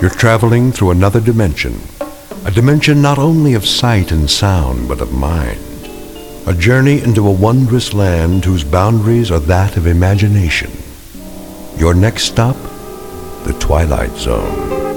You're 0.00 0.10
traveling 0.10 0.70
through 0.70 0.92
another 0.92 1.20
dimension. 1.20 1.80
A 2.44 2.52
dimension 2.52 3.02
not 3.02 3.18
only 3.18 3.54
of 3.54 3.66
sight 3.66 4.12
and 4.12 4.30
sound, 4.30 4.86
but 4.86 5.00
of 5.00 5.12
mind. 5.12 5.58
A 6.46 6.54
journey 6.54 7.02
into 7.02 7.26
a 7.26 7.32
wondrous 7.32 7.92
land 7.92 8.44
whose 8.44 8.62
boundaries 8.62 9.32
are 9.32 9.40
that 9.40 9.76
of 9.76 9.88
imagination. 9.88 10.70
Your 11.76 11.94
next 11.94 12.26
stop? 12.26 12.54
The 13.42 13.56
Twilight 13.58 14.12
Zone. 14.12 14.87